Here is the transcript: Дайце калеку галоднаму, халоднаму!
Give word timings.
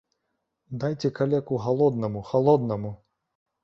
Дайце 0.85 1.13
калеку 1.21 1.61
галоднаму, 1.69 2.27
халоднаму! 2.35 2.99